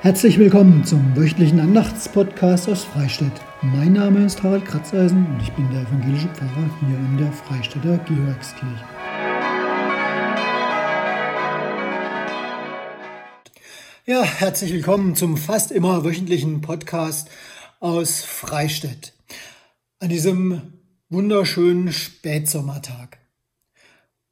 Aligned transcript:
Herzlich 0.00 0.38
willkommen 0.38 0.84
zum 0.84 1.16
wöchentlichen 1.16 1.58
Andachtspodcast 1.58 2.68
aus 2.68 2.84
Freistadt. 2.84 3.32
Mein 3.62 3.94
Name 3.94 4.24
ist 4.24 4.40
Harald 4.44 4.64
Kratzeisen 4.64 5.26
und 5.26 5.42
ich 5.42 5.50
bin 5.54 5.68
der 5.72 5.80
evangelische 5.82 6.28
Pfarrer 6.28 6.70
hier 6.78 6.96
in 6.96 7.18
der 7.18 7.32
Freistädter 7.32 7.98
Georgskirche. 8.06 8.84
Ja, 14.06 14.22
herzlich 14.22 14.72
willkommen 14.72 15.16
zum 15.16 15.36
fast 15.36 15.72
immer 15.72 16.04
wöchentlichen 16.04 16.60
Podcast 16.60 17.28
aus 17.80 18.22
Freistadt. 18.22 19.14
An 19.98 20.10
diesem 20.10 20.74
wunderschönen 21.08 21.92
Spätsommertag. 21.92 23.18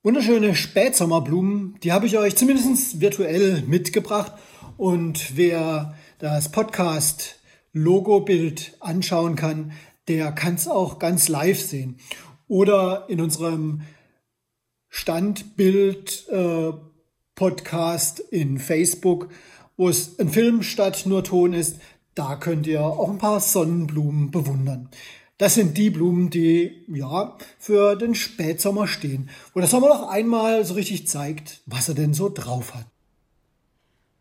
Wunderschöne 0.05 0.55
Spätsommerblumen, 0.55 1.74
die 1.83 1.91
habe 1.91 2.06
ich 2.06 2.16
euch 2.16 2.37
zumindest 2.37 3.01
virtuell 3.01 3.64
mitgebracht 3.66 4.30
und 4.77 5.37
wer 5.37 5.95
das 6.19 6.51
Podcast 6.51 7.37
Logo-Bild 7.73 8.77
anschauen 8.80 9.37
kann, 9.37 9.73
der 10.09 10.33
kann 10.33 10.55
es 10.55 10.69
auch 10.69 10.99
ganz 10.99 11.29
live 11.29 11.61
sehen. 11.61 11.99
Oder 12.49 13.07
in 13.09 13.21
unserem 13.21 13.83
Standbild 14.89 16.29
äh, 16.29 16.73
in 18.30 18.59
Facebook, 18.59 19.29
wo 19.77 19.89
es 19.89 20.19
ein 20.19 20.29
Film 20.30 20.62
statt 20.62 21.02
nur 21.05 21.23
Ton 21.23 21.52
ist, 21.52 21.79
da 22.15 22.37
könnt 22.37 22.66
ihr 22.66 22.80
auch 22.83 23.11
ein 23.11 23.19
paar 23.19 23.41
Sonnenblumen 23.41 24.30
bewundern. 24.30 24.88
Das 25.37 25.55
sind 25.55 25.77
die 25.77 25.91
Blumen, 25.91 26.30
die 26.30 26.87
ja 26.88 27.37
für 27.59 27.95
den 27.95 28.15
Spätsommer 28.15 28.87
stehen, 28.88 29.29
wo 29.52 29.61
der 29.61 29.69
Sommer 29.69 29.88
noch 29.88 30.09
einmal 30.09 30.65
so 30.65 30.74
richtig 30.74 31.09
zeigt, 31.09 31.61
was 31.66 31.91
er 31.91 31.95
denn 31.95 32.15
so 32.15 32.30
drauf 32.30 32.74
hat. 32.74 32.87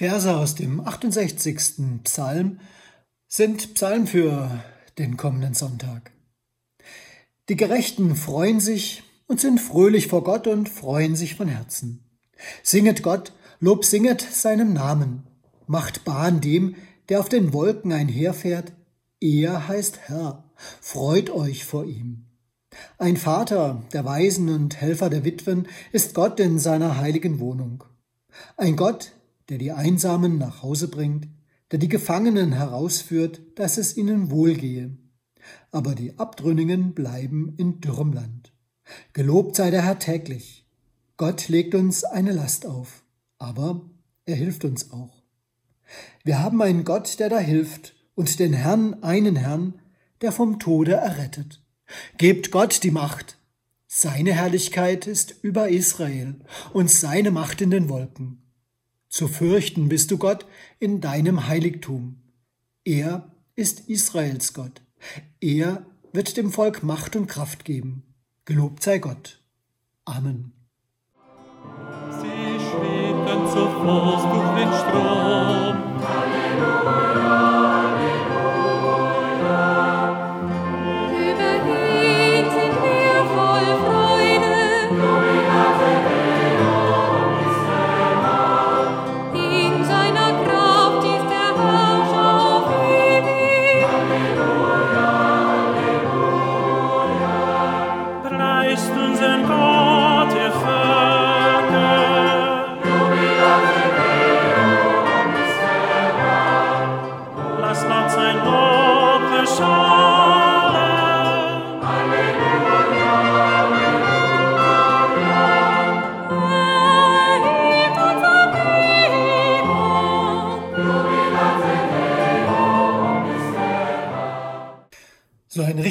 Verse 0.00 0.34
aus 0.34 0.54
dem 0.54 0.80
68. 0.80 2.02
Psalm 2.04 2.60
sind 3.28 3.74
Psalm 3.74 4.06
für 4.06 4.64
den 4.96 5.18
kommenden 5.18 5.52
Sonntag. 5.52 6.12
Die 7.50 7.56
Gerechten 7.56 8.16
freuen 8.16 8.60
sich 8.60 9.02
und 9.26 9.40
sind 9.40 9.60
fröhlich 9.60 10.06
vor 10.06 10.24
Gott 10.24 10.46
und 10.46 10.70
freuen 10.70 11.16
sich 11.16 11.34
von 11.34 11.48
Herzen. 11.48 12.02
Singet 12.62 13.02
Gott, 13.02 13.34
Lob 13.58 13.84
singet 13.84 14.22
seinem 14.22 14.72
Namen, 14.72 15.26
macht 15.66 16.06
Bahn 16.06 16.40
dem, 16.40 16.76
der 17.10 17.20
auf 17.20 17.28
den 17.28 17.52
Wolken 17.52 17.92
einherfährt, 17.92 18.72
er 19.20 19.68
heißt 19.68 20.08
Herr, 20.08 20.50
freut 20.80 21.28
euch 21.28 21.66
vor 21.66 21.84
ihm. 21.84 22.24
Ein 22.96 23.18
Vater 23.18 23.82
der 23.92 24.06
Weisen 24.06 24.48
und 24.48 24.80
Helfer 24.80 25.10
der 25.10 25.26
Witwen 25.26 25.68
ist 25.92 26.14
Gott 26.14 26.40
in 26.40 26.58
seiner 26.58 26.96
heiligen 26.96 27.38
Wohnung. 27.38 27.84
Ein 28.56 28.76
Gott, 28.76 29.12
der 29.50 29.58
die 29.58 29.72
Einsamen 29.72 30.38
nach 30.38 30.62
Hause 30.62 30.88
bringt, 30.88 31.28
der 31.72 31.80
die 31.80 31.88
Gefangenen 31.88 32.52
herausführt, 32.52 33.42
dass 33.56 33.78
es 33.78 33.96
ihnen 33.96 34.30
wohlgehe. 34.30 34.96
Aber 35.72 35.94
die 35.94 36.18
Abtrünnigen 36.18 36.94
bleiben 36.94 37.54
in 37.56 37.80
dürrem 37.80 38.12
Land. 38.12 38.52
Gelobt 39.12 39.56
sei 39.56 39.70
der 39.70 39.82
Herr 39.82 39.98
täglich. 39.98 40.66
Gott 41.16 41.48
legt 41.48 41.74
uns 41.74 42.04
eine 42.04 42.32
Last 42.32 42.64
auf, 42.64 43.02
aber 43.38 43.82
er 44.24 44.36
hilft 44.36 44.64
uns 44.64 44.92
auch. 44.92 45.22
Wir 46.22 46.38
haben 46.40 46.62
einen 46.62 46.84
Gott, 46.84 47.18
der 47.18 47.28
da 47.28 47.38
hilft, 47.38 47.94
und 48.14 48.38
den 48.38 48.52
Herrn, 48.52 49.02
einen 49.02 49.36
Herrn, 49.36 49.80
der 50.20 50.30
vom 50.30 50.58
Tode 50.58 50.92
errettet. 50.92 51.62
Gebt 52.18 52.50
Gott 52.50 52.82
die 52.84 52.90
Macht. 52.90 53.38
Seine 53.86 54.32
Herrlichkeit 54.32 55.08
ist 55.08 55.34
über 55.42 55.68
Israel 55.68 56.36
und 56.72 56.90
seine 56.90 57.32
Macht 57.32 57.60
in 57.60 57.70
den 57.70 57.88
Wolken. 57.88 58.49
Zu 59.10 59.26
fürchten 59.26 59.88
bist 59.88 60.12
du 60.12 60.18
Gott 60.18 60.46
in 60.78 61.00
deinem 61.00 61.48
Heiligtum. 61.48 62.20
Er 62.84 63.32
ist 63.56 63.88
Israels 63.88 64.54
Gott. 64.54 64.82
Er 65.40 65.84
wird 66.12 66.36
dem 66.36 66.52
Volk 66.52 66.84
Macht 66.84 67.16
und 67.16 67.26
Kraft 67.26 67.64
geben. 67.64 68.04
Gelobt 68.44 68.84
sei 68.84 68.98
Gott. 68.98 69.40
Amen. 70.04 70.52
Sie 72.10 72.58
schwebten 72.60 73.46
zuvor 73.48 74.16
durch 74.32 74.62
den 74.62 74.72
Strom. 74.78 76.08
Halleluja. 76.08 77.09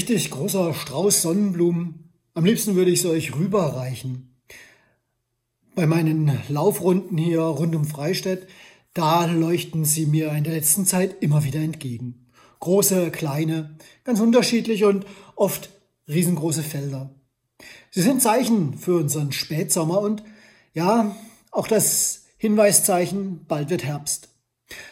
Richtig 0.10 0.32
großer 0.32 0.74
Strauß 0.74 1.22
Sonnenblumen. 1.22 2.10
Am 2.34 2.44
liebsten 2.44 2.74
würde 2.74 2.90
ich 2.90 3.04
sie 3.04 3.12
euch 3.12 3.36
rüberreichen. 3.36 4.36
Bei 5.76 5.86
meinen 5.86 6.32
Laufrunden 6.50 7.16
hier 7.16 7.42
rund 7.42 7.76
um 7.76 7.86
Freistädt, 7.86 8.48
da 8.96 9.26
leuchten 9.26 9.86
sie 9.86 10.08
mir 10.08 10.32
in 10.32 10.44
der 10.44 10.54
letzten 10.54 10.88
Zeit 10.88 11.22
immer 11.22 11.44
wieder 11.44 11.60
entgegen. 11.60 12.26
Große, 12.60 13.12
kleine, 13.12 13.78
ganz 14.04 14.20
unterschiedlich 14.20 14.84
und 14.84 15.06
oft 15.36 15.70
riesengroße 16.08 16.64
Felder. 16.64 17.14
Sie 17.92 18.02
sind 18.02 18.24
Zeichen 18.24 18.80
für 18.80 18.96
unseren 18.96 19.32
Spätsommer 19.32 20.02
und 20.02 20.24
ja, 20.74 21.16
auch 21.52 21.68
das 21.68 22.24
Hinweiszeichen, 22.38 23.46
bald 23.48 23.70
wird 23.70 23.84
Herbst. 23.84 24.30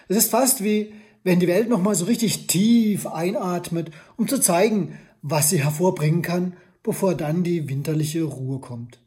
Es 0.10 0.18
ist 0.18 0.30
fast 0.30 0.64
wie 0.64 0.94
wenn 1.28 1.42
die 1.42 1.48
Welt 1.48 1.68
nochmal 1.68 1.94
so 1.94 2.06
richtig 2.06 2.48
tief 2.48 3.06
einatmet, 3.06 3.92
um 4.16 4.30
zu 4.30 4.40
zeigen, 4.40 4.98
was 5.30 5.50
sie 5.50 5.64
hervorbringen 5.64 6.22
kann, 6.22 6.54
bevor 6.84 7.16
dann 7.16 7.44
die 7.44 7.68
winterliche 7.68 8.24
Ruhe 8.24 8.60
kommt. 8.60 9.02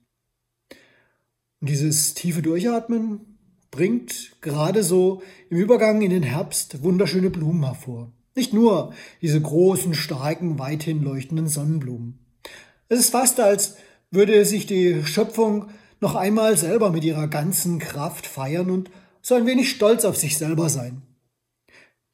Und 1.60 1.70
dieses 1.70 2.14
tiefe 2.14 2.42
Durchatmen 2.42 3.38
bringt 3.70 4.36
gerade 4.42 4.82
so 4.82 5.22
im 5.48 5.56
Übergang 5.58 6.02
in 6.02 6.10
den 6.10 6.22
Herbst 6.22 6.82
wunderschöne 6.82 7.30
Blumen 7.30 7.64
hervor. 7.64 8.12
Nicht 8.34 8.52
nur 8.52 8.92
diese 9.22 9.40
großen, 9.40 9.94
starken, 9.94 10.58
weithin 10.58 11.02
leuchtenden 11.02 11.48
Sonnenblumen. 11.48 12.18
Es 12.88 13.00
ist 13.00 13.10
fast, 13.10 13.40
als 13.40 13.76
würde 14.10 14.44
sich 14.44 14.66
die 14.66 15.04
Schöpfung 15.04 15.68
noch 16.00 16.14
einmal 16.14 16.56
selber 16.56 16.90
mit 16.90 17.04
ihrer 17.04 17.28
ganzen 17.28 17.78
Kraft 17.78 18.26
feiern 18.26 18.70
und 18.70 18.90
so 19.22 19.34
ein 19.34 19.46
wenig 19.46 19.70
stolz 19.70 20.04
auf 20.04 20.16
sich 20.16 20.36
selber 20.36 20.68
sein. 20.68 21.02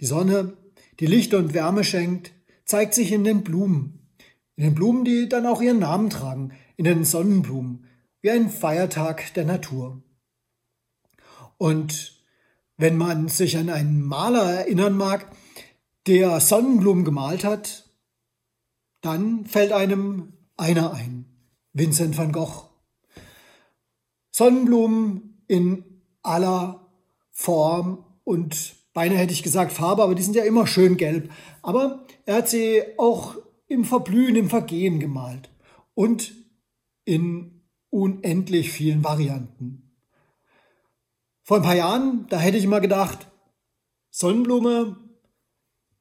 Die 0.01 0.07
Sonne, 0.07 0.57
die 1.01 1.07
Licht 1.07 1.35
und 1.35 1.55
Wärme 1.55 1.85
schenkt, 1.85 2.33
zeigt 2.67 2.93
sich 2.93 3.13
in 3.13 3.25
den 3.25 3.43
Blumen. 3.43 4.11
In 4.57 4.65
den 4.65 4.75
Blumen, 4.75 5.05
die 5.05 5.29
dann 5.29 5.47
auch 5.47 5.63
ihren 5.63 5.79
Namen 5.79 6.11
tragen, 6.11 6.53
in 6.77 6.85
den 6.85 7.05
Sonnenblumen, 7.05 7.87
wie 8.21 8.31
ein 8.31 8.51
Feiertag 8.51 9.33
der 9.35 9.47
Natur. 9.47 10.03
Und 11.57 12.23
wenn 12.77 12.97
man 12.97 13.29
sich 13.29 13.57
an 13.57 13.71
einen 13.71 14.03
Maler 14.03 14.53
erinnern 14.53 14.97
mag, 14.97 15.31
der 16.07 16.41
Sonnenblumen 16.41 17.05
gemalt 17.05 17.45
hat, 17.45 17.89
dann 19.01 19.47
fällt 19.47 19.73
einem 19.73 20.33
einer 20.57 20.93
ein, 20.93 21.27
Vincent 21.73 22.19
van 22.19 22.33
Gogh. 22.33 22.69
Sonnenblumen 24.31 25.43
in 25.47 25.85
aller 26.23 26.91
Form 27.31 28.05
und 28.25 28.75
beinahe 28.97 29.19
hätte 29.19 29.35
ich 29.35 29.43
gesagt 29.43 29.73
Farbe, 29.73 30.03
aber 30.03 30.15
die 30.15 30.23
sind 30.23 30.37
ja 30.37 30.45
immer 30.45 30.67
schön 30.67 30.97
gelb. 30.97 31.31
Aber 31.61 32.07
er 32.25 32.37
hat 32.37 32.49
sie 32.49 32.83
auch 32.97 33.37
im 33.69 33.85
Verblühen, 33.85 34.37
im 34.37 34.49
Vergehen 34.49 35.01
gemalt 35.01 35.51
und 35.93 36.33
in 37.05 37.61
unendlich 37.91 38.73
vielen 38.73 39.05
Varianten. 39.05 39.93
Vor 41.43 41.59
ein 41.59 41.63
paar 41.63 41.77
Jahren, 41.77 42.27
da 42.31 42.39
hätte 42.39 42.57
ich 42.57 42.65
immer 42.65 42.81
gedacht, 42.81 43.31
Sonnenblume, 44.11 44.97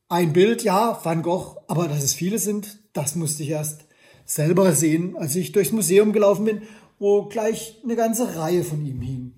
ein 0.08 0.32
Bild, 0.32 0.64
ja, 0.64 0.98
Van 1.04 1.22
Gogh, 1.22 1.58
aber 1.68 1.90
dass 1.90 2.02
es 2.02 2.14
viele 2.14 2.40
sind, 2.40 2.80
das 2.94 3.16
musste 3.16 3.44
ich 3.44 3.50
erst 3.50 3.88
selber 4.24 4.72
sehen, 4.72 5.18
als 5.18 5.36
ich 5.36 5.52
durchs 5.52 5.74
Museum 5.74 6.14
gelaufen 6.14 6.46
bin, 6.46 6.62
wo 6.98 7.26
gleich 7.26 7.78
eine 7.84 7.98
ganze 7.98 8.38
Reihe 8.38 8.64
von 8.64 8.86
ihm 8.86 9.02
hing. 9.02 9.34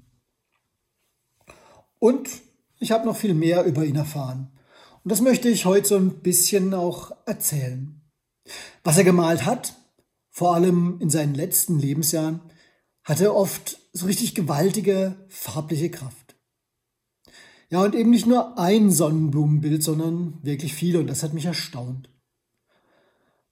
Und 1.98 2.30
ich 2.80 2.92
habe 2.92 3.06
noch 3.06 3.18
viel 3.18 3.34
mehr 3.34 3.66
über 3.66 3.86
ihn 3.86 3.96
erfahren. 3.96 4.52
Und 5.04 5.12
das 5.12 5.22
möchte 5.22 5.50
ich 5.50 5.66
heute 5.66 5.88
so 5.88 5.96
ein 5.96 6.20
bisschen 6.22 6.74
auch 6.74 7.12
erzählen. 7.26 8.02
Was 8.84 8.98
er 8.98 9.04
gemalt 9.04 9.46
hat, 9.46 9.76
vor 10.30 10.54
allem 10.56 10.98
in 11.00 11.10
seinen 11.10 11.34
letzten 11.34 11.80
Lebensjahren, 11.80 12.42
hatte 13.04 13.36
oft 13.36 13.80
so 13.94 14.06
richtig 14.06 14.36
gewaltige 14.36 15.16
farbliche 15.30 15.90
Kraft. 15.90 16.36
Ja, 17.70 17.84
und 17.84 17.96
eben 17.96 18.12
nicht 18.12 18.28
nur 18.28 18.58
ein 18.58 18.92
Sonnenblumenbild, 18.92 19.84
sondern 19.84 20.40
wirklich 20.44 20.74
viele, 20.74 21.00
und 21.00 21.08
das 21.08 21.24
hat 21.24 21.34
mich 21.34 21.46
erstaunt. 21.46 22.10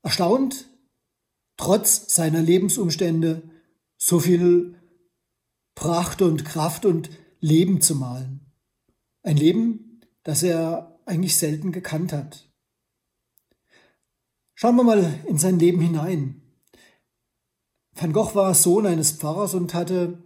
Erstaunt, 0.03 0.69
trotz 1.57 2.13
seiner 2.13 2.41
Lebensumstände 2.41 3.43
so 3.97 4.19
viel 4.19 4.79
Pracht 5.73 6.21
und 6.21 6.45
Kraft 6.45 6.85
und 6.85 7.09
Leben 7.39 7.81
zu 7.81 7.95
malen. 7.95 8.44
Ein 9.25 9.37
Leben, 9.37 10.01
das 10.21 10.43
er 10.43 10.99
eigentlich 11.07 11.35
selten 11.35 11.71
gekannt 11.71 12.13
hat. 12.13 12.47
Schauen 14.53 14.75
wir 14.75 14.83
mal 14.83 15.19
in 15.25 15.39
sein 15.39 15.57
Leben 15.57 15.81
hinein. 15.81 16.43
Van 17.95 18.13
Gogh 18.13 18.35
war 18.35 18.53
Sohn 18.53 18.85
eines 18.85 19.13
Pfarrers 19.13 19.55
und 19.55 19.73
hatte 19.73 20.23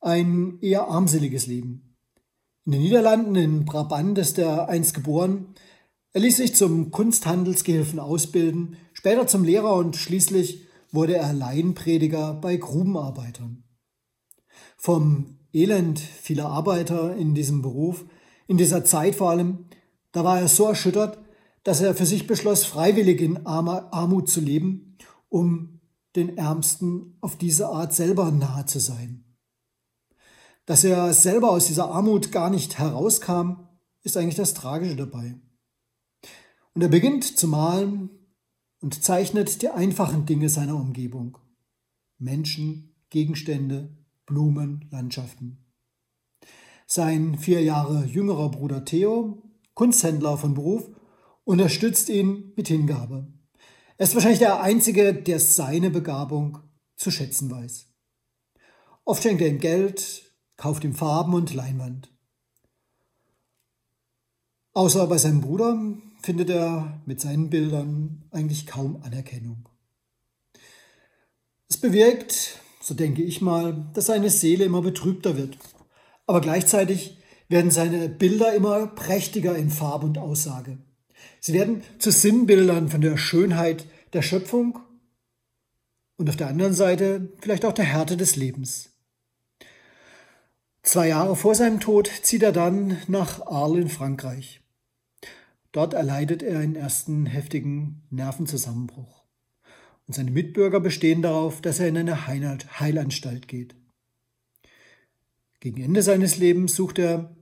ein 0.00 0.58
eher 0.60 0.88
armseliges 0.88 1.46
Leben. 1.46 1.96
In 2.64 2.72
den 2.72 2.80
Niederlanden, 2.80 3.36
in 3.36 3.64
Brabant 3.64 4.18
ist 4.18 4.38
er 4.38 4.68
einst 4.68 4.94
geboren. 4.94 5.54
Er 6.12 6.22
ließ 6.22 6.38
sich 6.38 6.56
zum 6.56 6.90
Kunsthandelsgehilfen 6.90 8.00
ausbilden, 8.00 8.76
später 8.92 9.28
zum 9.28 9.44
Lehrer 9.44 9.76
und 9.76 9.94
schließlich 9.94 10.66
wurde 10.90 11.14
er 11.14 11.32
Laienprediger 11.32 12.34
bei 12.34 12.56
Grubenarbeitern. 12.56 13.62
Vom 14.76 15.38
Elend 15.52 16.00
vieler 16.00 16.46
Arbeiter 16.48 17.14
in 17.14 17.36
diesem 17.36 17.62
Beruf, 17.62 18.04
in 18.46 18.56
dieser 18.56 18.84
Zeit 18.84 19.14
vor 19.14 19.30
allem, 19.30 19.66
da 20.12 20.24
war 20.24 20.40
er 20.40 20.48
so 20.48 20.66
erschüttert, 20.66 21.18
dass 21.64 21.80
er 21.80 21.94
für 21.94 22.06
sich 22.06 22.26
beschloss, 22.26 22.64
freiwillig 22.64 23.20
in 23.20 23.46
Armut 23.46 24.28
zu 24.28 24.40
leben, 24.40 24.96
um 25.28 25.80
den 26.16 26.36
Ärmsten 26.36 27.16
auf 27.20 27.36
diese 27.36 27.68
Art 27.68 27.94
selber 27.94 28.30
nahe 28.30 28.66
zu 28.66 28.80
sein. 28.80 29.24
Dass 30.66 30.84
er 30.84 31.12
selber 31.14 31.50
aus 31.50 31.66
dieser 31.66 31.90
Armut 31.90 32.30
gar 32.32 32.50
nicht 32.50 32.78
herauskam, 32.78 33.68
ist 34.02 34.16
eigentlich 34.16 34.36
das 34.36 34.54
Tragische 34.54 34.96
dabei. 34.96 35.36
Und 36.74 36.82
er 36.82 36.88
beginnt 36.88 37.24
zu 37.24 37.48
malen 37.48 38.10
und 38.80 39.02
zeichnet 39.02 39.62
die 39.62 39.68
einfachen 39.68 40.26
Dinge 40.26 40.48
seiner 40.48 40.76
Umgebung. 40.76 41.38
Menschen, 42.18 42.94
Gegenstände, 43.10 43.96
Blumen, 44.26 44.88
Landschaften. 44.90 45.61
Sein 46.94 47.38
vier 47.38 47.62
Jahre 47.62 48.04
jüngerer 48.04 48.50
Bruder 48.50 48.84
Theo, 48.84 49.42
Kunsthändler 49.72 50.36
von 50.36 50.52
Beruf, 50.52 50.90
unterstützt 51.42 52.10
ihn 52.10 52.52
mit 52.54 52.68
Hingabe. 52.68 53.28
Er 53.96 54.04
ist 54.04 54.14
wahrscheinlich 54.14 54.40
der 54.40 54.60
Einzige, 54.60 55.14
der 55.14 55.40
seine 55.40 55.88
Begabung 55.88 56.58
zu 56.96 57.10
schätzen 57.10 57.50
weiß. 57.50 57.86
Oft 59.06 59.22
schenkt 59.22 59.40
er 59.40 59.48
ihm 59.48 59.58
Geld, 59.58 60.34
kauft 60.58 60.84
ihm 60.84 60.92
Farben 60.92 61.32
und 61.32 61.54
Leinwand. 61.54 62.12
Außer 64.74 65.06
bei 65.06 65.16
seinem 65.16 65.40
Bruder 65.40 65.96
findet 66.20 66.50
er 66.50 67.00
mit 67.06 67.22
seinen 67.22 67.48
Bildern 67.48 68.24
eigentlich 68.32 68.66
kaum 68.66 69.00
Anerkennung. 69.02 69.66
Es 71.70 71.78
bewirkt, 71.78 72.60
so 72.82 72.92
denke 72.92 73.22
ich 73.22 73.40
mal, 73.40 73.90
dass 73.94 74.04
seine 74.04 74.28
Seele 74.28 74.66
immer 74.66 74.82
betrübter 74.82 75.38
wird. 75.38 75.56
Aber 76.26 76.40
gleichzeitig 76.40 77.18
werden 77.48 77.70
seine 77.70 78.08
Bilder 78.08 78.54
immer 78.54 78.86
prächtiger 78.86 79.56
in 79.56 79.70
Farbe 79.70 80.06
und 80.06 80.18
Aussage. 80.18 80.78
Sie 81.40 81.52
werden 81.52 81.82
zu 81.98 82.10
Sinnbildern 82.10 82.88
von 82.88 83.00
der 83.00 83.16
Schönheit 83.16 83.86
der 84.12 84.22
Schöpfung 84.22 84.78
und 86.16 86.28
auf 86.28 86.36
der 86.36 86.48
anderen 86.48 86.74
Seite 86.74 87.32
vielleicht 87.40 87.64
auch 87.64 87.72
der 87.72 87.84
Härte 87.84 88.16
des 88.16 88.36
Lebens. 88.36 88.90
Zwei 90.82 91.08
Jahre 91.08 91.36
vor 91.36 91.54
seinem 91.54 91.80
Tod 91.80 92.10
zieht 92.22 92.42
er 92.42 92.52
dann 92.52 92.96
nach 93.06 93.46
Arles 93.46 93.82
in 93.82 93.88
Frankreich. 93.88 94.60
Dort 95.70 95.94
erleidet 95.94 96.42
er 96.42 96.58
einen 96.58 96.76
ersten 96.76 97.26
heftigen 97.26 98.02
Nervenzusammenbruch. 98.10 99.24
Und 100.06 100.14
seine 100.14 100.30
Mitbürger 100.30 100.80
bestehen 100.80 101.22
darauf, 101.22 101.60
dass 101.60 101.80
er 101.80 101.88
in 101.88 101.96
eine 101.96 102.26
Heilanstalt 102.26 103.48
geht. 103.48 103.74
Gegen 105.62 105.80
Ende 105.80 106.02
seines 106.02 106.38
Lebens 106.38 106.74
sucht 106.74 106.98
er 106.98 107.36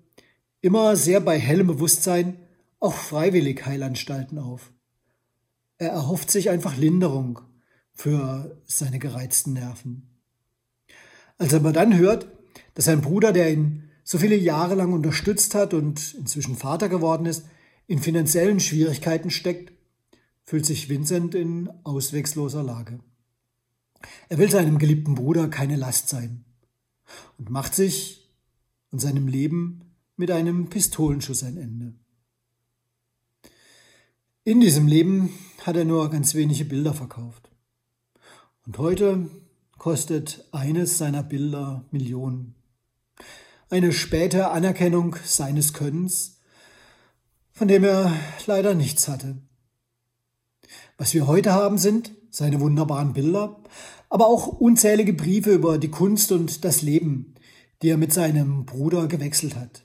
immer 0.61 0.95
sehr 0.95 1.21
bei 1.21 1.39
hellem 1.39 1.69
Bewusstsein 1.69 2.37
auch 2.79 2.93
freiwillig 2.93 3.65
Heilanstalten 3.65 4.39
auf. 4.39 4.73
Er 5.79 5.93
erhofft 5.93 6.31
sich 6.31 6.51
einfach 6.51 6.77
Linderung 6.77 7.41
für 7.95 8.61
seine 8.67 8.99
gereizten 8.99 9.55
Nerven. 9.55 10.21
Als 11.39 11.55
er 11.55 11.61
aber 11.61 11.73
dann 11.73 11.97
hört, 11.97 12.29
dass 12.75 12.85
sein 12.85 13.01
Bruder, 13.01 13.33
der 13.33 13.51
ihn 13.55 13.85
so 14.05 14.19
viele 14.19 14.37
Jahre 14.37 14.75
lang 14.75 14.93
unterstützt 14.93 15.55
hat 15.55 15.73
und 15.73 16.13
inzwischen 16.13 16.57
Vater 16.57 16.91
geworden 16.91 17.25
ist, 17.25 17.47
in 17.87 18.01
finanziellen 18.01 18.61
Schwierigkeiten 18.61 19.31
steckt, 19.31 19.73
fühlt 20.45 20.67
sich 20.67 20.91
Vincent 20.91 21.35
in 21.35 21.71
auswegloser 21.85 22.63
Lage. 22.63 23.01
Er 24.29 24.37
will 24.37 24.51
seinem 24.51 24.79
geliebten 24.79 25.15
Bruder 25.15 25.49
keine 25.49 25.77
Last 25.77 26.11
sein 26.11 26.45
und 27.39 27.51
macht 27.51 27.75
sich 27.75 28.29
und 28.91 29.01
seinem 29.01 29.29
Leben 29.29 29.83
mit 30.17 30.31
einem 30.31 30.69
Pistolenschuss 30.69 31.43
ein 31.43 31.57
Ende. 31.57 31.95
In 34.45 34.61
diesem 34.61 34.87
Leben 34.87 35.31
hat 35.65 35.77
er 35.77 35.85
nur 35.85 36.11
ganz 36.11 36.35
wenige 36.35 36.65
Bilder 36.65 36.95
verkauft. 36.95 37.51
Und 38.67 38.79
heute 38.79 39.31
kostet 39.79 40.47
eines 40.53 40.99
seiner 40.99 41.23
Bilder 41.23 41.85
Millionen. 41.91 42.55
Eine 43.69 43.93
späte 43.93 44.51
Anerkennung 44.51 45.17
seines 45.25 45.73
Könnens, 45.73 46.41
von 47.53 47.69
dem 47.69 47.85
er 47.85 48.13
leider 48.47 48.75
nichts 48.75 49.09
hatte. 49.09 49.37
Was 51.01 51.15
wir 51.15 51.27
heute 51.27 51.55
haben, 51.55 51.79
sind 51.79 52.13
seine 52.29 52.61
wunderbaren 52.61 53.15
Bilder, 53.15 53.59
aber 54.11 54.27
auch 54.27 54.49
unzählige 54.49 55.15
Briefe 55.15 55.55
über 55.55 55.79
die 55.79 55.89
Kunst 55.89 56.31
und 56.31 56.63
das 56.63 56.83
Leben, 56.83 57.37
die 57.81 57.89
er 57.89 57.97
mit 57.97 58.13
seinem 58.13 58.67
Bruder 58.67 59.07
gewechselt 59.09 59.57
hat. 59.57 59.83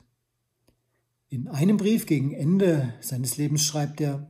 In 1.29 1.47
einem 1.47 1.77
Brief 1.77 2.05
gegen 2.05 2.33
Ende 2.33 2.95
seines 2.99 3.37
Lebens 3.37 3.63
schreibt 3.63 4.01
er, 4.01 4.27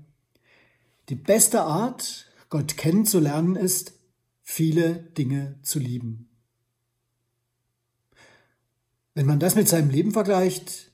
die 1.10 1.16
beste 1.16 1.64
Art, 1.64 2.28
Gott 2.50 2.78
kennenzulernen, 2.78 3.56
ist, 3.56 3.94
viele 4.44 4.94
Dinge 4.94 5.58
zu 5.64 5.80
lieben. 5.80 6.30
Wenn 9.16 9.26
man 9.26 9.40
das 9.40 9.56
mit 9.56 9.68
seinem 9.68 9.90
Leben 9.90 10.12
vergleicht, 10.12 10.92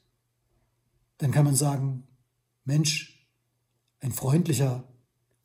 dann 1.17 1.31
kann 1.31 1.43
man 1.43 1.55
sagen, 1.55 2.07
Mensch, 2.63 3.27
ein 3.99 4.13
freundlicher, 4.13 4.87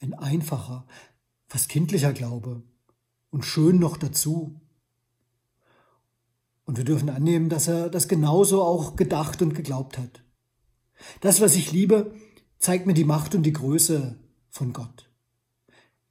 ein 0.00 0.14
einfacher, 0.14 0.86
fast 1.46 1.68
kindlicher 1.68 2.12
Glaube 2.12 2.62
und 3.30 3.44
schön 3.44 3.78
noch 3.78 3.96
dazu. 3.96 4.60
Und 6.64 6.76
wir 6.76 6.84
dürfen 6.84 7.10
annehmen, 7.10 7.48
dass 7.48 7.68
er 7.68 7.88
das 7.88 8.08
genauso 8.08 8.62
auch 8.62 8.96
gedacht 8.96 9.40
und 9.42 9.54
geglaubt 9.54 9.98
hat. 9.98 10.22
Das, 11.20 11.40
was 11.40 11.54
ich 11.54 11.72
liebe, 11.72 12.14
zeigt 12.58 12.86
mir 12.86 12.94
die 12.94 13.04
Macht 13.04 13.34
und 13.34 13.44
die 13.44 13.52
Größe 13.52 14.18
von 14.50 14.72
Gott. 14.72 15.08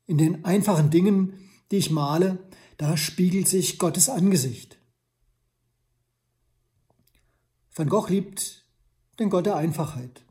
In 0.06 0.18
den 0.18 0.46
einfachen 0.46 0.92
Dingen, 0.92 1.50
die 1.72 1.78
ich 1.78 1.92
male, 1.92 2.38
da 2.78 2.96
spiegelt 2.96 3.48
sich 3.48 3.80
Gottes 3.80 4.10
Angesicht. 4.10 4.78
Van 7.74 7.90
Gogh 7.90 8.08
liebt 8.10 8.66
den 9.20 9.30
Gott 9.30 9.46
der 9.46 9.58
Einfachheit. 9.58 10.24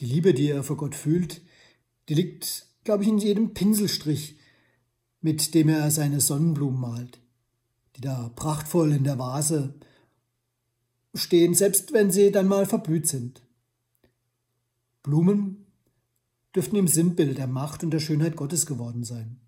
Die 0.00 0.06
Liebe, 0.06 0.34
die 0.34 0.48
er 0.48 0.64
für 0.64 0.76
Gott 0.76 0.94
fühlt, 0.94 1.42
die 2.10 2.14
liegt, 2.14 2.66
glaube 2.82 3.04
ich, 3.04 3.08
in 3.08 3.18
jedem 3.18 3.54
Pinselstrich, 3.54 4.36
mit 5.20 5.54
dem 5.54 5.68
er 5.68 5.92
seine 5.92 6.20
Sonnenblumen 6.20 6.80
malt, 6.80 7.20
die 7.94 8.00
da 8.00 8.32
prachtvoll 8.34 8.92
in 8.92 9.04
der 9.04 9.16
Vase 9.16 9.74
stehen, 11.14 11.54
selbst 11.54 11.92
wenn 11.92 12.10
sie 12.10 12.32
dann 12.32 12.48
mal 12.48 12.66
verblüht 12.66 13.06
sind. 13.06 13.42
Blumen 15.04 15.66
dürften 16.52 16.74
im 16.74 16.88
Sinnbild 16.88 17.38
der 17.38 17.46
Macht 17.46 17.84
und 17.84 17.92
der 17.92 18.00
Schönheit 18.00 18.34
Gottes 18.34 18.66
geworden 18.66 19.04
sein. 19.04 19.38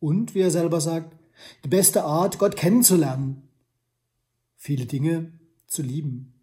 Und, 0.00 0.34
wie 0.34 0.40
er 0.40 0.50
selber 0.50 0.80
sagt, 0.80 1.16
die 1.62 1.68
beste 1.68 2.02
Art, 2.02 2.40
Gott 2.40 2.56
kennenzulernen, 2.56 3.48
viele 4.56 4.86
Dinge 4.86 5.38
zu 5.68 5.82
lieben. 5.82 6.34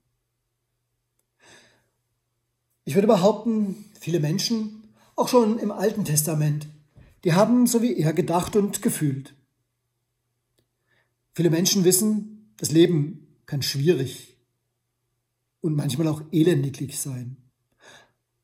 Ich 2.85 2.95
würde 2.95 3.07
behaupten, 3.07 3.83
viele 3.99 4.21
Menschen, 4.21 4.84
auch 5.15 5.27
schon 5.27 5.59
im 5.59 5.71
Alten 5.71 6.05
Testament, 6.05 6.67
die 7.23 7.33
haben 7.33 7.67
so 7.67 7.81
wie 7.81 7.97
er 7.97 8.13
gedacht 8.13 8.55
und 8.55 8.81
gefühlt. 8.81 9.35
Viele 11.33 11.49
Menschen 11.49 11.83
wissen, 11.83 12.53
das 12.57 12.71
Leben 12.71 13.27
kann 13.45 13.61
schwierig 13.61 14.37
und 15.61 15.75
manchmal 15.75 16.07
auch 16.07 16.21
elendiglich 16.31 16.99
sein. 16.99 17.37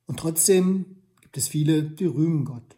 Und 0.07 0.19
trotzdem 0.19 0.97
gibt 1.21 1.37
es 1.37 1.47
viele, 1.47 1.83
die 1.83 2.05
rühmen 2.05 2.43
Gott. 2.45 2.75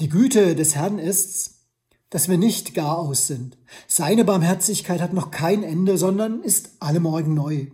Die 0.00 0.08
Güte 0.08 0.56
des 0.56 0.74
Herrn 0.74 0.98
ist's, 0.98 1.66
dass 2.10 2.28
wir 2.28 2.38
nicht 2.38 2.74
gar 2.74 2.98
aus 2.98 3.26
sind. 3.26 3.56
Seine 3.86 4.24
Barmherzigkeit 4.24 5.00
hat 5.00 5.12
noch 5.12 5.30
kein 5.30 5.62
Ende, 5.62 5.96
sondern 5.96 6.42
ist 6.42 6.72
alle 6.78 7.00
Morgen 7.00 7.34
neu. 7.34 7.68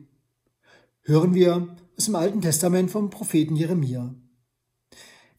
Hören 1.02 1.34
wir 1.34 1.76
aus 1.98 2.04
dem 2.04 2.14
Alten 2.14 2.40
Testament 2.40 2.92
vom 2.92 3.10
Propheten 3.10 3.56
Jeremia. 3.56 4.14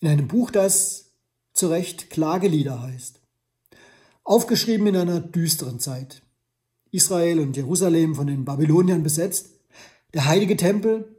In 0.02 0.08
einem 0.10 0.28
Buch, 0.28 0.52
das 0.52 1.14
zu 1.54 1.68
Recht 1.68 2.10
Klagelieder 2.10 2.82
heißt. 2.82 3.22
Aufgeschrieben 4.26 4.88
in 4.88 4.98
einer 4.98 5.22
düsteren 5.22 5.80
Zeit. 5.80 6.22
Israel 6.92 7.40
und 7.40 7.56
Jerusalem 7.56 8.14
von 8.14 8.28
den 8.28 8.44
Babyloniern 8.44 9.04
besetzt. 9.04 9.52
Der 10.14 10.26
heilige 10.26 10.58
Tempel, 10.58 11.16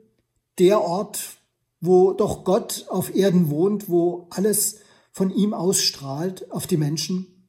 der 0.59 0.83
Ort, 0.83 1.39
wo 1.81 2.13
doch 2.13 2.45
Gott 2.45 2.85
auf 2.91 3.15
Erden 3.15 3.49
wohnt, 3.49 3.89
wo 3.89 4.27
alles 4.29 4.81
von 5.11 5.31
ihm 5.31 5.55
ausstrahlt 5.55 6.51
auf 6.51 6.67
die 6.67 6.77
Menschen, 6.77 7.49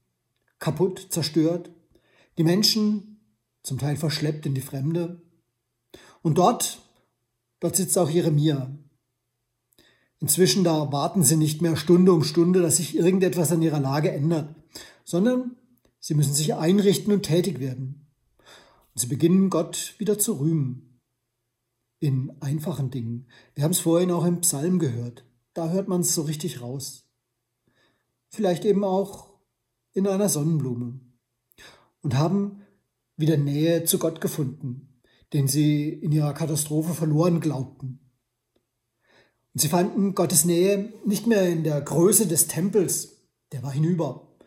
kaputt, 0.59 1.07
zerstört, 1.09 1.69
die 2.37 2.45
Menschen 2.45 3.19
zum 3.63 3.79
Teil 3.79 3.97
verschleppt 3.97 4.45
in 4.45 4.53
die 4.53 4.61
Fremde. 4.61 5.21
Und 6.21 6.37
dort, 6.37 6.81
dort 7.61 7.77
sitzt 7.77 7.97
auch 7.97 8.09
Jeremia. 8.09 8.77
Inzwischen 10.19 10.65
da 10.65 10.91
warten 10.91 11.23
sie 11.23 11.37
nicht 11.37 11.61
mehr 11.61 11.77
Stunde 11.77 12.11
um 12.13 12.23
Stunde, 12.23 12.61
dass 12.61 12.77
sich 12.77 12.95
irgendetwas 12.95 13.51
an 13.51 13.61
ihrer 13.61 13.79
Lage 13.79 14.11
ändert, 14.11 14.53
sondern 15.05 15.55
sie 15.99 16.13
müssen 16.13 16.33
sich 16.33 16.53
einrichten 16.53 17.13
und 17.13 17.23
tätig 17.23 17.59
werden. 17.59 18.07
Und 18.93 18.99
sie 18.99 19.07
beginnen 19.07 19.49
Gott 19.49 19.95
wieder 19.97 20.19
zu 20.19 20.33
rühmen 20.33 20.99
in 21.99 22.35
einfachen 22.41 22.91
Dingen. 22.91 23.27
Wir 23.55 23.63
haben 23.63 23.71
es 23.71 23.79
vorhin 23.79 24.11
auch 24.11 24.25
im 24.25 24.41
Psalm 24.41 24.79
gehört. 24.79 25.23
Da 25.53 25.69
hört 25.69 25.87
man 25.87 26.01
es 26.01 26.13
so 26.13 26.23
richtig 26.23 26.61
raus. 26.61 27.05
Vielleicht 28.29 28.65
eben 28.65 28.83
auch 28.83 29.31
in 29.93 30.07
einer 30.07 30.29
Sonnenblume. 30.29 30.99
Und 32.01 32.17
haben 32.17 32.61
wieder 33.17 33.37
Nähe 33.37 33.85
zu 33.85 33.99
Gott 33.99 34.21
gefunden, 34.21 34.90
den 35.33 35.47
sie 35.47 35.89
in 35.89 36.11
ihrer 36.11 36.33
Katastrophe 36.33 36.93
verloren 36.93 37.39
glaubten. 37.39 37.99
Und 39.53 39.61
sie 39.61 39.69
fanden 39.69 40.15
Gottes 40.15 40.45
Nähe 40.45 40.93
nicht 41.05 41.27
mehr 41.27 41.47
in 41.47 41.63
der 41.63 41.81
Größe 41.81 42.27
des 42.27 42.47
Tempels, 42.47 43.21
der 43.51 43.63
war 43.63 43.71
hinüber, 43.71 44.37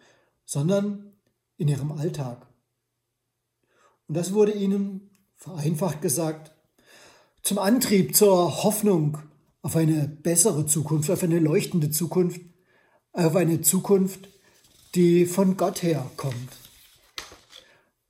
sondern 0.45 1.13
in 1.57 1.69
ihrem 1.69 1.93
Alltag. 1.93 2.47
Und 4.09 4.17
das 4.17 4.33
wurde 4.33 4.53
ihnen, 4.53 5.11
vereinfacht 5.37 6.03
gesagt, 6.03 6.53
zum 7.43 7.59
Antrieb, 7.59 8.17
zur 8.17 8.65
Hoffnung 8.65 9.19
auf 9.63 9.77
eine 9.77 10.09
bessere 10.09 10.67
Zukunft, 10.67 11.11
auf 11.11 11.23
eine 11.23 11.39
leuchtende 11.39 11.91
Zukunft, 11.91 12.41
auf 13.13 13.37
eine 13.37 13.61
Zukunft, 13.61 14.29
die 14.95 15.27
von 15.27 15.57
Gott 15.57 15.83
her 15.83 16.11
kommt. 16.17 16.51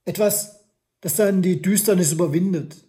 Etwas, 0.04 0.63
das 1.04 1.16
dann 1.16 1.42
die 1.42 1.60
Düsternis 1.60 2.12
überwindet, 2.12 2.82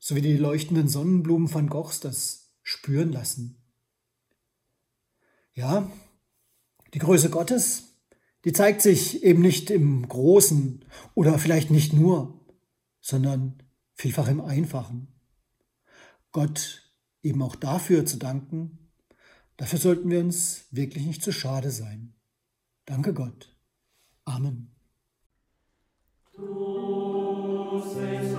so 0.00 0.16
wie 0.16 0.20
die 0.20 0.36
leuchtenden 0.36 0.88
Sonnenblumen 0.88 1.46
von 1.46 1.68
Gochs 1.68 2.00
das 2.00 2.50
spüren 2.64 3.12
lassen. 3.12 3.62
Ja, 5.54 5.88
die 6.92 6.98
Größe 6.98 7.30
Gottes, 7.30 8.00
die 8.44 8.52
zeigt 8.52 8.82
sich 8.82 9.22
eben 9.22 9.42
nicht 9.42 9.70
im 9.70 10.08
Großen 10.08 10.84
oder 11.14 11.38
vielleicht 11.38 11.70
nicht 11.70 11.92
nur, 11.92 12.44
sondern 13.00 13.62
vielfach 13.94 14.26
im 14.26 14.40
Einfachen. 14.40 15.06
Gott 16.32 16.90
eben 17.22 17.42
auch 17.42 17.54
dafür 17.54 18.04
zu 18.06 18.16
danken, 18.16 18.90
dafür 19.56 19.78
sollten 19.78 20.10
wir 20.10 20.18
uns 20.18 20.64
wirklich 20.72 21.06
nicht 21.06 21.22
zu 21.22 21.30
schade 21.30 21.70
sein. 21.70 22.12
Danke 22.86 23.14
Gott. 23.14 23.56
Amen. 24.24 24.74
Du 27.76 28.35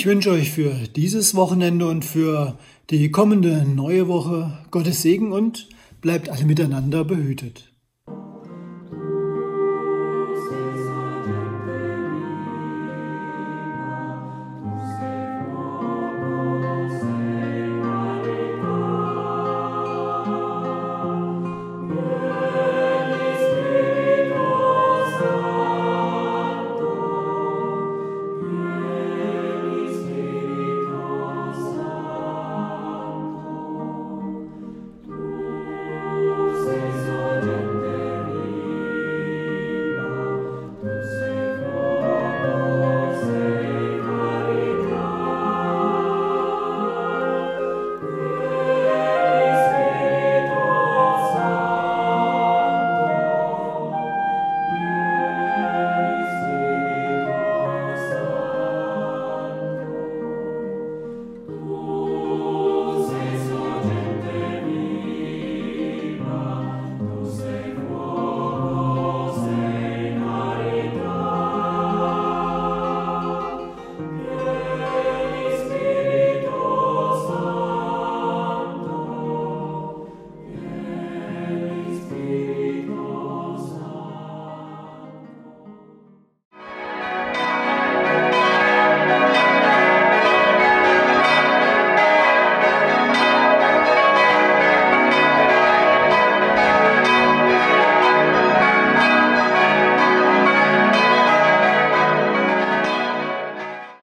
Ich 0.00 0.06
wünsche 0.06 0.30
euch 0.30 0.50
für 0.50 0.72
dieses 0.96 1.34
Wochenende 1.34 1.86
und 1.86 2.06
für 2.06 2.56
die 2.88 3.10
kommende 3.10 3.66
neue 3.66 4.08
Woche 4.08 4.50
Gottes 4.70 5.02
Segen 5.02 5.30
und 5.30 5.68
bleibt 6.00 6.30
alle 6.30 6.46
miteinander 6.46 7.04
behütet. 7.04 7.69